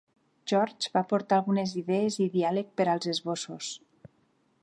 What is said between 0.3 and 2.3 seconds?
George va aportar algunes idees i